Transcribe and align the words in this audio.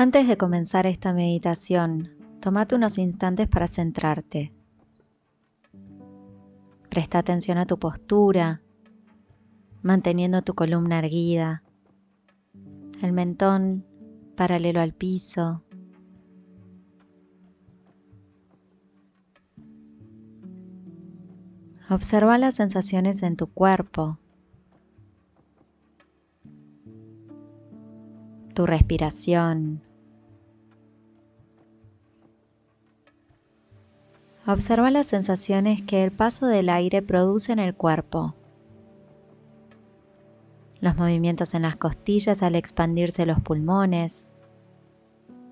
Antes 0.00 0.28
de 0.28 0.36
comenzar 0.36 0.86
esta 0.86 1.12
meditación, 1.12 2.10
tómate 2.38 2.76
unos 2.76 2.98
instantes 2.98 3.48
para 3.48 3.66
centrarte. 3.66 4.52
Presta 6.88 7.18
atención 7.18 7.58
a 7.58 7.66
tu 7.66 7.80
postura, 7.80 8.62
manteniendo 9.82 10.42
tu 10.42 10.54
columna 10.54 11.00
erguida, 11.00 11.64
el 13.02 13.12
mentón 13.12 13.84
paralelo 14.36 14.80
al 14.80 14.94
piso. 14.94 15.64
Observa 21.90 22.38
las 22.38 22.54
sensaciones 22.54 23.24
en 23.24 23.34
tu 23.34 23.48
cuerpo, 23.48 24.20
tu 28.54 28.64
respiración. 28.64 29.87
Observa 34.48 34.90
las 34.90 35.06
sensaciones 35.06 35.82
que 35.82 36.02
el 36.02 36.10
paso 36.10 36.46
del 36.46 36.70
aire 36.70 37.02
produce 37.02 37.52
en 37.52 37.58
el 37.58 37.74
cuerpo. 37.74 38.34
Los 40.80 40.96
movimientos 40.96 41.52
en 41.52 41.60
las 41.60 41.76
costillas 41.76 42.42
al 42.42 42.54
expandirse 42.54 43.26
los 43.26 43.42
pulmones. 43.42 44.30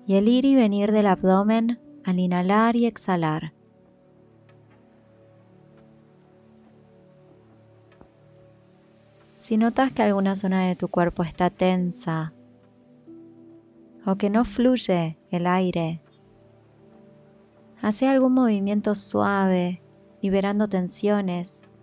Y 0.07 0.15
el 0.15 0.27
ir 0.27 0.45
y 0.45 0.55
venir 0.55 0.91
del 0.91 1.05
abdomen 1.05 1.79
al 2.05 2.17
inhalar 2.17 2.75
y 2.75 2.87
exhalar. 2.87 3.53
Si 9.37 9.57
notas 9.57 9.91
que 9.91 10.01
alguna 10.01 10.35
zona 10.35 10.65
de 10.65 10.75
tu 10.75 10.87
cuerpo 10.87 11.21
está 11.21 11.51
tensa 11.51 12.33
o 14.07 14.15
que 14.15 14.31
no 14.31 14.43
fluye 14.43 15.19
el 15.29 15.45
aire, 15.45 16.01
Hace 17.81 18.07
algún 18.07 18.33
movimiento 18.33 18.95
suave, 18.95 19.81
liberando 20.21 20.67
tensiones, 20.67 21.79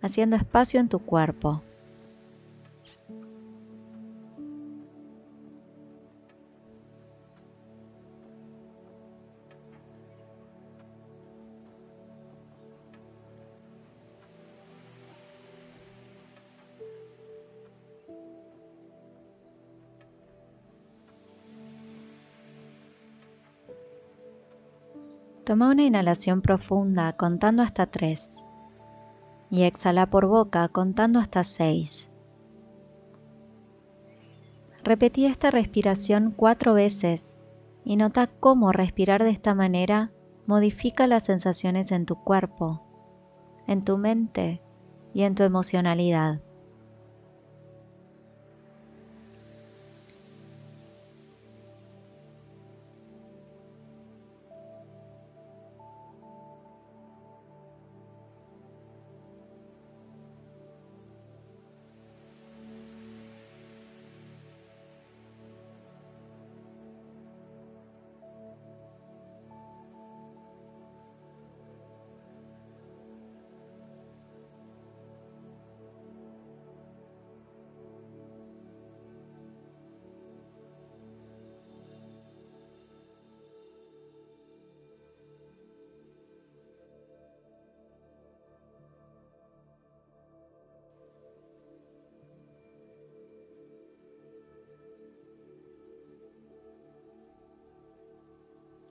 haciendo 0.00 0.36
espacio 0.36 0.80
en 0.80 0.88
tu 0.88 1.00
cuerpo. 1.00 1.62
Toma 25.46 25.70
una 25.70 25.84
inhalación 25.84 26.42
profunda 26.42 27.12
contando 27.12 27.62
hasta 27.62 27.86
3 27.86 28.44
y 29.48 29.62
exhala 29.62 30.10
por 30.10 30.26
boca 30.26 30.66
contando 30.66 31.20
hasta 31.20 31.44
6. 31.44 32.12
Repetí 34.82 35.24
esta 35.24 35.52
respiración 35.52 36.34
cuatro 36.36 36.74
veces 36.74 37.44
y 37.84 37.94
nota 37.94 38.26
cómo 38.26 38.72
respirar 38.72 39.22
de 39.22 39.30
esta 39.30 39.54
manera 39.54 40.10
modifica 40.46 41.06
las 41.06 41.26
sensaciones 41.26 41.92
en 41.92 42.06
tu 42.06 42.16
cuerpo, 42.16 42.82
en 43.68 43.84
tu 43.84 43.98
mente 43.98 44.60
y 45.14 45.22
en 45.22 45.36
tu 45.36 45.44
emocionalidad. 45.44 46.40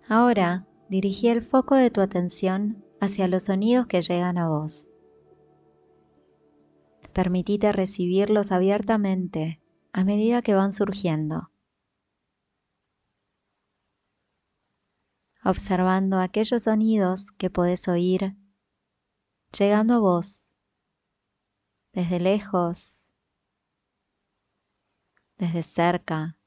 Ahora 0.07 0.67
dirigí 0.87 1.29
el 1.29 1.41
foco 1.41 1.73
de 1.73 1.89
tu 1.89 1.99
atención 1.99 2.85
hacia 3.01 3.27
los 3.27 3.45
sonidos 3.45 3.87
que 3.87 4.03
llegan 4.03 4.37
a 4.37 4.47
vos. 4.47 4.91
Permitite 7.11 7.71
recibirlos 7.71 8.51
abiertamente 8.51 9.61
a 9.93 10.03
medida 10.03 10.43
que 10.43 10.53
van 10.53 10.73
surgiendo, 10.73 11.49
observando 15.43 16.19
aquellos 16.19 16.63
sonidos 16.63 17.31
que 17.31 17.49
podés 17.49 17.87
oír 17.87 18.35
llegando 19.57 19.95
a 19.95 19.99
vos 19.99 20.51
desde 21.93 22.19
lejos, 22.19 23.09
desde 25.37 25.63
cerca, 25.63 26.37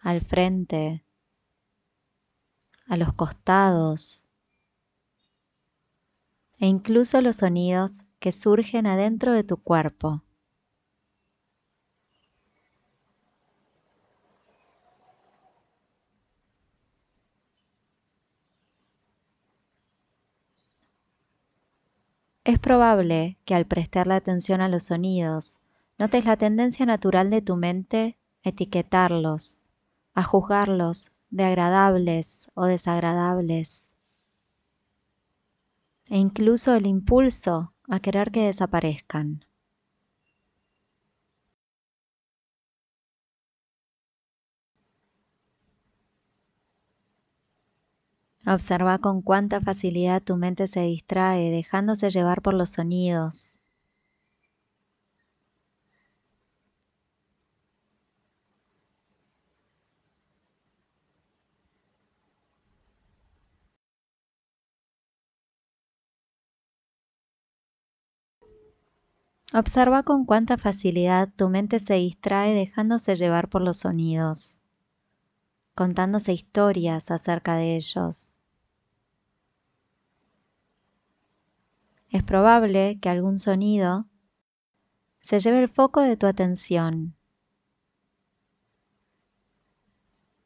al 0.00 0.20
frente 0.20 1.06
a 2.90 2.96
los 2.96 3.12
costados 3.12 4.26
e 6.58 6.66
incluso 6.66 7.20
los 7.20 7.36
sonidos 7.36 8.02
que 8.18 8.32
surgen 8.32 8.84
adentro 8.88 9.32
de 9.32 9.44
tu 9.44 9.58
cuerpo. 9.58 10.24
Es 22.42 22.58
probable 22.58 23.38
que 23.44 23.54
al 23.54 23.66
prestarle 23.66 24.14
atención 24.14 24.60
a 24.60 24.68
los 24.68 24.86
sonidos, 24.86 25.60
notes 25.96 26.24
la 26.24 26.36
tendencia 26.36 26.86
natural 26.86 27.30
de 27.30 27.40
tu 27.40 27.54
mente 27.54 28.18
a 28.44 28.48
etiquetarlos, 28.48 29.60
a 30.12 30.24
juzgarlos 30.24 31.19
de 31.30 31.44
agradables 31.44 32.50
o 32.54 32.64
desagradables, 32.64 33.94
e 36.08 36.18
incluso 36.18 36.74
el 36.74 36.86
impulso 36.86 37.72
a 37.88 38.00
querer 38.00 38.32
que 38.32 38.46
desaparezcan. 38.46 39.44
Observa 48.46 48.98
con 48.98 49.22
cuánta 49.22 49.60
facilidad 49.60 50.22
tu 50.22 50.36
mente 50.36 50.66
se 50.66 50.80
distrae 50.80 51.50
dejándose 51.50 52.10
llevar 52.10 52.42
por 52.42 52.54
los 52.54 52.70
sonidos, 52.70 53.59
Observa 69.52 70.04
con 70.04 70.26
cuánta 70.26 70.56
facilidad 70.58 71.28
tu 71.36 71.48
mente 71.48 71.80
se 71.80 71.94
distrae 71.94 72.54
dejándose 72.54 73.16
llevar 73.16 73.48
por 73.48 73.62
los 73.62 73.78
sonidos, 73.78 74.60
contándose 75.74 76.32
historias 76.32 77.10
acerca 77.10 77.56
de 77.56 77.74
ellos. 77.74 78.34
Es 82.10 82.22
probable 82.22 83.00
que 83.00 83.08
algún 83.08 83.40
sonido 83.40 84.06
se 85.18 85.40
lleve 85.40 85.58
el 85.58 85.68
foco 85.68 86.00
de 86.00 86.16
tu 86.16 86.26
atención. 86.26 87.16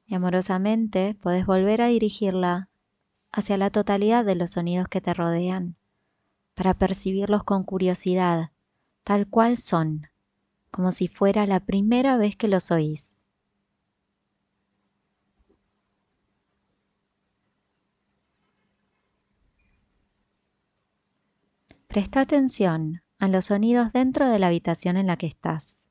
Y 0.06 0.14
amorosamente 0.14 1.14
puedes 1.20 1.44
volver 1.44 1.82
a 1.82 1.88
dirigirla 1.88 2.70
hacia 3.32 3.58
la 3.58 3.68
totalidad 3.68 4.24
de 4.24 4.34
los 4.34 4.52
sonidos 4.52 4.88
que 4.88 5.02
te 5.02 5.12
rodean, 5.12 5.76
para 6.54 6.72
percibirlos 6.72 7.44
con 7.44 7.64
curiosidad 7.64 8.53
tal 9.04 9.28
cual 9.28 9.58
son, 9.58 10.08
como 10.70 10.90
si 10.90 11.08
fuera 11.08 11.46
la 11.46 11.60
primera 11.60 12.16
vez 12.16 12.36
que 12.36 12.48
los 12.48 12.70
oís. 12.70 13.20
Presta 21.86 22.20
atención 22.20 23.02
a 23.18 23.28
los 23.28 23.46
sonidos 23.46 23.92
dentro 23.92 24.28
de 24.28 24.38
la 24.38 24.48
habitación 24.48 24.96
en 24.96 25.06
la 25.06 25.16
que 25.16 25.26
estás. 25.26 25.84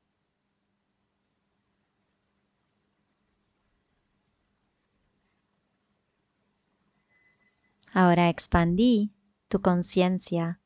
Ahora 7.92 8.28
expandí 8.28 9.14
tu 9.48 9.60
conciencia 9.60 10.60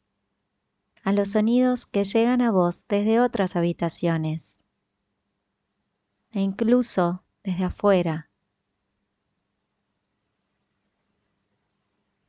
a 1.09 1.13
los 1.13 1.31
sonidos 1.31 1.87
que 1.87 2.05
llegan 2.05 2.43
a 2.43 2.51
vos 2.51 2.87
desde 2.87 3.19
otras 3.19 3.57
habitaciones 3.57 4.61
e 6.33 6.41
incluso 6.41 7.25
desde 7.43 7.65
afuera. 7.65 8.29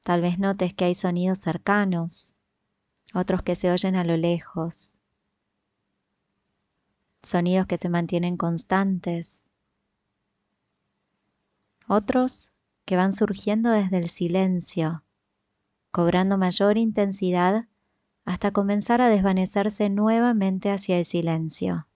Tal 0.02 0.22
vez 0.22 0.40
notes 0.40 0.74
que 0.74 0.86
hay 0.86 0.96
sonidos 0.96 1.40
cercanos, 1.40 2.36
otros 3.14 3.44
que 3.44 3.58
se 3.58 3.70
oyen 3.70 3.98
a 3.98 4.06
lo 4.06 4.16
lejos, 4.16 4.94
sonidos 7.22 7.68
que 7.68 7.76
se 7.76 7.90
mantienen 7.90 8.38
constantes, 8.38 9.44
otros 11.86 12.54
que 12.86 12.96
van 12.96 13.12
surgiendo 13.12 13.72
desde 13.72 13.98
el 13.98 14.10
silencio, 14.10 15.04
cobrando 15.92 16.38
mayor 16.38 16.78
intensidad 16.78 17.69
hasta 18.30 18.52
comenzar 18.52 19.02
a 19.02 19.10
desvanecerse 19.10 19.90
nuevamente 19.90 20.70
hacia 20.70 21.00
el 21.00 21.06
silencio. 21.06 21.88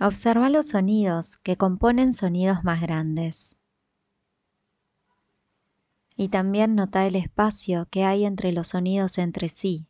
Observa 0.00 0.50
los 0.50 0.70
sonidos 0.70 1.36
que 1.44 1.56
componen 1.56 2.12
sonidos 2.12 2.64
más 2.64 2.80
grandes. 2.80 3.56
Y 6.16 6.30
también 6.30 6.74
nota 6.74 7.06
el 7.06 7.14
espacio 7.14 7.86
que 7.92 8.02
hay 8.02 8.24
entre 8.24 8.50
los 8.50 8.66
sonidos 8.66 9.18
entre 9.18 9.48
sí. 9.48 9.86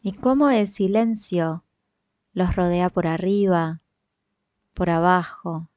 Y 0.00 0.12
cómo 0.12 0.48
el 0.48 0.66
silencio 0.66 1.62
los 2.40 2.56
rodea 2.56 2.88
por 2.88 3.06
arriba, 3.06 3.82
por 4.72 4.88
abajo. 4.88 5.68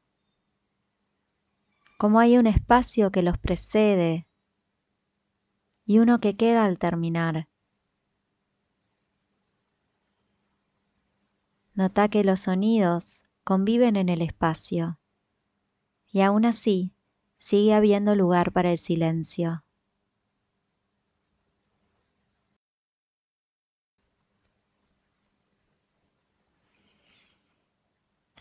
Cómo 1.98 2.22
hay 2.22 2.38
un 2.38 2.48
espacio 2.48 3.12
que 3.12 3.22
los 3.22 3.38
precede 3.38 4.26
y 5.86 6.00
uno 6.00 6.20
que 6.22 6.38
queda 6.38 6.64
al 6.64 6.80
terminar. 6.80 7.50
Nota 11.74 12.08
que 12.08 12.24
los 12.24 12.40
sonidos 12.40 13.24
conviven 13.44 13.98
en 13.98 14.08
el 14.08 14.22
espacio 14.22 15.00
y 16.14 16.22
aún 16.22 16.46
así 16.46 16.94
sigue 17.36 17.74
habiendo 17.74 18.16
lugar 18.16 18.54
para 18.54 18.72
el 18.72 18.78
silencio. 18.78 19.66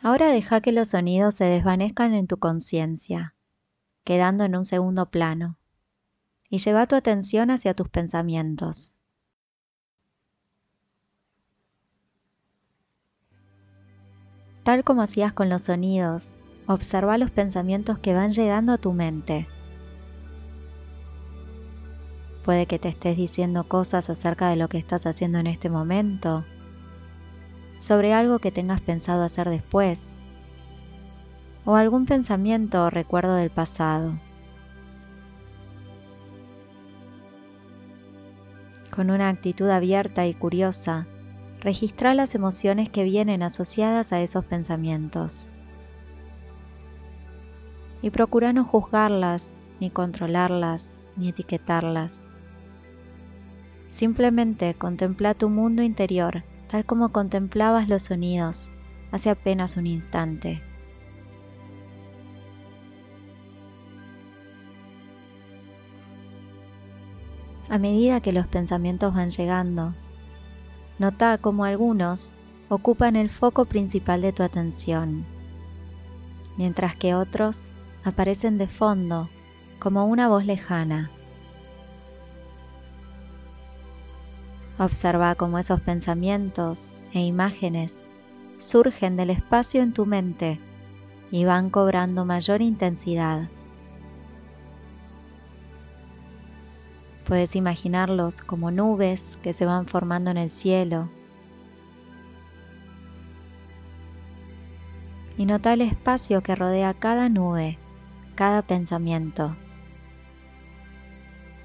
Ahora 0.04 0.30
deja 0.30 0.60
que 0.60 0.72
los 0.72 0.88
sonidos 0.88 1.36
se 1.36 1.44
desvanezcan 1.44 2.12
en 2.12 2.26
tu 2.26 2.38
conciencia, 2.38 3.36
quedando 4.02 4.42
en 4.42 4.56
un 4.56 4.64
segundo 4.64 5.10
plano, 5.10 5.58
y 6.50 6.58
lleva 6.58 6.88
tu 6.88 6.96
atención 6.96 7.52
hacia 7.52 7.72
tus 7.72 7.88
pensamientos. 7.88 8.94
Tal 14.64 14.82
como 14.82 15.02
hacías 15.02 15.32
con 15.32 15.48
los 15.48 15.62
sonidos, 15.62 16.36
observa 16.66 17.16
los 17.16 17.30
pensamientos 17.30 18.00
que 18.00 18.12
van 18.12 18.32
llegando 18.32 18.72
a 18.72 18.78
tu 18.78 18.92
mente. 18.92 19.46
Puede 22.44 22.66
que 22.66 22.80
te 22.80 22.88
estés 22.88 23.16
diciendo 23.16 23.68
cosas 23.68 24.10
acerca 24.10 24.48
de 24.48 24.56
lo 24.56 24.68
que 24.68 24.78
estás 24.78 25.06
haciendo 25.06 25.38
en 25.38 25.46
este 25.46 25.70
momento, 25.70 26.44
sobre 27.82 28.14
algo 28.14 28.38
que 28.38 28.52
tengas 28.52 28.80
pensado 28.80 29.24
hacer 29.24 29.50
después, 29.50 30.12
o 31.64 31.74
algún 31.74 32.06
pensamiento 32.06 32.84
o 32.84 32.90
recuerdo 32.90 33.34
del 33.34 33.50
pasado. 33.50 34.20
Con 38.94 39.10
una 39.10 39.28
actitud 39.28 39.68
abierta 39.68 40.28
y 40.28 40.34
curiosa, 40.34 41.08
registra 41.58 42.14
las 42.14 42.36
emociones 42.36 42.88
que 42.88 43.02
vienen 43.02 43.42
asociadas 43.42 44.12
a 44.12 44.20
esos 44.20 44.44
pensamientos. 44.44 45.48
Y 48.00 48.10
procura 48.10 48.52
no 48.52 48.64
juzgarlas, 48.64 49.54
ni 49.80 49.90
controlarlas, 49.90 51.02
ni 51.16 51.30
etiquetarlas. 51.30 52.30
Simplemente 53.88 54.74
contempla 54.74 55.34
tu 55.34 55.48
mundo 55.48 55.82
interior 55.82 56.44
tal 56.72 56.86
como 56.86 57.10
contemplabas 57.10 57.86
los 57.86 58.04
sonidos 58.04 58.70
hace 59.10 59.28
apenas 59.28 59.76
un 59.76 59.86
instante. 59.86 60.62
A 67.68 67.76
medida 67.76 68.22
que 68.22 68.32
los 68.32 68.46
pensamientos 68.46 69.14
van 69.14 69.28
llegando, 69.28 69.94
Nota 70.98 71.36
cómo 71.36 71.64
algunos 71.64 72.36
ocupan 72.70 73.16
el 73.16 73.28
foco 73.28 73.66
principal 73.66 74.22
de 74.22 74.32
tu 74.32 74.42
atención, 74.42 75.26
mientras 76.56 76.96
que 76.96 77.14
otros 77.14 77.70
aparecen 78.02 78.56
de 78.56 78.66
fondo 78.66 79.28
como 79.78 80.06
una 80.06 80.28
voz 80.28 80.46
lejana. 80.46 81.10
Observa 84.82 85.36
cómo 85.36 85.60
esos 85.60 85.80
pensamientos 85.80 86.96
e 87.12 87.20
imágenes 87.20 88.08
surgen 88.58 89.14
del 89.14 89.30
espacio 89.30 89.80
en 89.80 89.92
tu 89.92 90.06
mente 90.06 90.58
y 91.30 91.44
van 91.44 91.70
cobrando 91.70 92.24
mayor 92.24 92.62
intensidad. 92.62 93.48
Puedes 97.24 97.54
imaginarlos 97.54 98.40
como 98.40 98.72
nubes 98.72 99.38
que 99.40 99.52
se 99.52 99.66
van 99.66 99.86
formando 99.86 100.32
en 100.32 100.36
el 100.36 100.50
cielo. 100.50 101.08
Y 105.38 105.46
nota 105.46 105.74
el 105.74 105.82
espacio 105.82 106.42
que 106.42 106.56
rodea 106.56 106.92
cada 106.94 107.28
nube, 107.28 107.78
cada 108.34 108.62
pensamiento. 108.62 109.56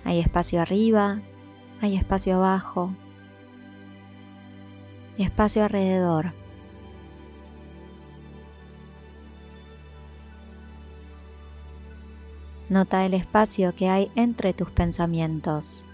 Hay 0.03 0.19
espacio 0.19 0.61
arriba, 0.61 1.19
hay 1.81 1.95
espacio 1.95 2.35
abajo 2.35 2.93
espacio 5.23 5.63
alrededor. 5.63 6.33
Nota 12.69 13.05
el 13.05 13.13
espacio 13.13 13.73
que 13.73 13.89
hay 13.89 14.11
entre 14.15 14.53
tus 14.53 14.69
pensamientos. 14.69 15.85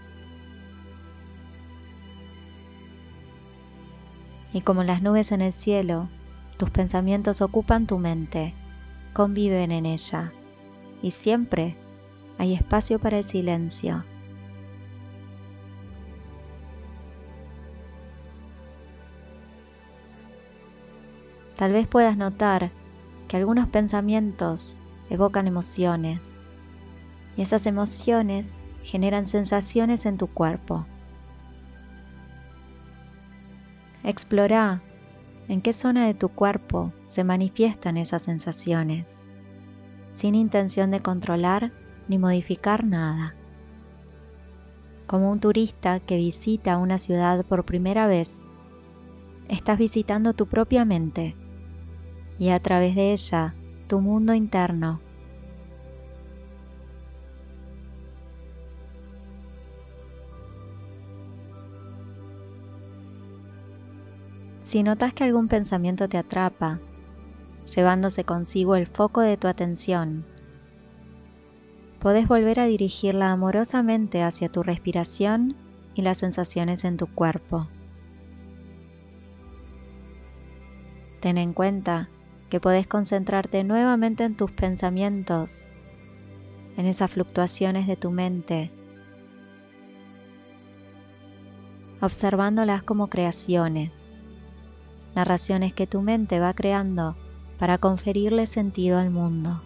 Y 4.52 4.60
como 4.60 4.82
las 4.82 5.02
nubes 5.02 5.32
en 5.32 5.40
el 5.40 5.52
cielo, 5.52 6.08
tus 6.56 6.70
pensamientos 6.70 7.42
ocupan 7.42 7.86
tu 7.86 7.98
mente, 7.98 8.54
conviven 9.12 9.72
en 9.72 9.86
ella, 9.86 10.32
y 11.02 11.10
siempre 11.10 11.76
hay 12.38 12.54
espacio 12.54 12.98
para 12.98 13.18
el 13.18 13.24
silencio. 13.24 14.04
Tal 21.56 21.72
vez 21.72 21.86
puedas 21.86 22.16
notar 22.16 22.72
que 23.28 23.36
algunos 23.36 23.68
pensamientos 23.68 24.80
evocan 25.08 25.46
emociones 25.46 26.42
y 27.36 27.42
esas 27.42 27.66
emociones 27.66 28.64
generan 28.82 29.26
sensaciones 29.26 30.04
en 30.06 30.18
tu 30.18 30.26
cuerpo. 30.26 30.86
Explora 34.02 34.82
en 35.48 35.62
qué 35.62 35.72
zona 35.72 36.06
de 36.06 36.14
tu 36.14 36.28
cuerpo 36.28 36.92
se 37.06 37.22
manifiestan 37.22 37.96
esas 37.96 38.22
sensaciones, 38.22 39.28
sin 40.10 40.34
intención 40.34 40.90
de 40.90 41.00
controlar 41.00 41.72
ni 42.08 42.18
modificar 42.18 42.84
nada. 42.84 43.34
Como 45.06 45.30
un 45.30 45.38
turista 45.38 46.00
que 46.00 46.16
visita 46.16 46.78
una 46.78 46.98
ciudad 46.98 47.44
por 47.44 47.64
primera 47.64 48.06
vez, 48.06 48.42
estás 49.48 49.78
visitando 49.78 50.34
tu 50.34 50.46
propia 50.46 50.84
mente 50.84 51.36
y 52.38 52.50
a 52.50 52.60
través 52.60 52.94
de 52.94 53.12
ella 53.12 53.54
tu 53.86 54.00
mundo 54.00 54.34
interno 54.34 55.00
Si 64.64 64.82
notas 64.82 65.12
que 65.12 65.24
algún 65.24 65.46
pensamiento 65.46 66.08
te 66.08 66.16
atrapa, 66.16 66.80
llevándose 67.76 68.24
consigo 68.24 68.76
el 68.76 68.86
foco 68.86 69.20
de 69.20 69.36
tu 69.36 69.46
atención, 69.46 70.24
podés 72.00 72.26
volver 72.26 72.58
a 72.58 72.64
dirigirla 72.64 73.30
amorosamente 73.30 74.22
hacia 74.22 74.48
tu 74.48 74.62
respiración 74.62 75.54
y 75.94 76.00
las 76.00 76.18
sensaciones 76.18 76.84
en 76.84 76.96
tu 76.96 77.06
cuerpo. 77.06 77.68
Ten 81.20 81.36
en 81.36 81.52
cuenta 81.52 82.08
que 82.48 82.60
podés 82.60 82.86
concentrarte 82.86 83.64
nuevamente 83.64 84.24
en 84.24 84.36
tus 84.36 84.52
pensamientos, 84.52 85.66
en 86.76 86.86
esas 86.86 87.10
fluctuaciones 87.10 87.86
de 87.86 87.96
tu 87.96 88.10
mente, 88.10 88.70
observándolas 92.00 92.82
como 92.82 93.08
creaciones, 93.08 94.18
narraciones 95.14 95.72
que 95.72 95.86
tu 95.86 96.02
mente 96.02 96.40
va 96.40 96.54
creando 96.54 97.16
para 97.58 97.78
conferirle 97.78 98.46
sentido 98.46 98.98
al 98.98 99.10
mundo. 99.10 99.62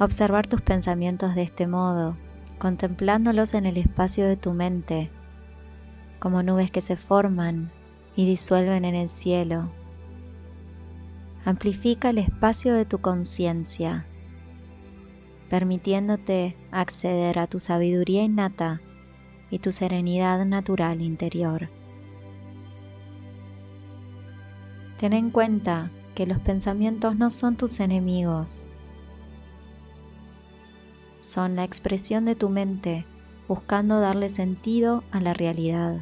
Observar 0.00 0.46
tus 0.46 0.62
pensamientos 0.62 1.34
de 1.34 1.42
este 1.42 1.66
modo, 1.66 2.16
contemplándolos 2.58 3.52
en 3.52 3.66
el 3.66 3.76
espacio 3.76 4.26
de 4.26 4.38
tu 4.38 4.54
mente, 4.54 5.10
como 6.18 6.42
nubes 6.42 6.70
que 6.70 6.80
se 6.80 6.96
forman 6.96 7.70
y 8.16 8.24
disuelven 8.24 8.86
en 8.86 8.94
el 8.94 9.10
cielo. 9.10 9.70
Amplifica 11.44 12.08
el 12.08 12.16
espacio 12.16 12.72
de 12.72 12.86
tu 12.86 13.02
conciencia, 13.02 14.06
permitiéndote 15.50 16.56
acceder 16.70 17.38
a 17.38 17.46
tu 17.46 17.60
sabiduría 17.60 18.22
innata 18.22 18.80
y 19.50 19.58
tu 19.58 19.70
serenidad 19.70 20.46
natural 20.46 21.02
interior. 21.02 21.68
Ten 24.96 25.12
en 25.12 25.30
cuenta 25.30 25.90
que 26.14 26.26
los 26.26 26.38
pensamientos 26.38 27.16
no 27.16 27.28
son 27.28 27.58
tus 27.58 27.80
enemigos, 27.80 28.69
son 31.30 31.54
la 31.54 31.64
expresión 31.64 32.24
de 32.24 32.34
tu 32.34 32.48
mente 32.48 33.06
buscando 33.46 34.00
darle 34.00 34.28
sentido 34.28 35.04
a 35.12 35.20
la 35.20 35.32
realidad. 35.32 36.00